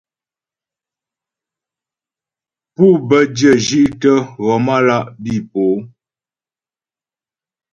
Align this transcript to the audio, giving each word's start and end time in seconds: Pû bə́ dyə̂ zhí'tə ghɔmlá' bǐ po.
Pû 2.73 2.85
bə́ 3.07 3.21
dyə̂ 3.35 3.53
zhí'tə 3.65 4.11
ghɔmlá' 4.43 5.07
bǐ 5.23 5.35
po. 5.51 5.63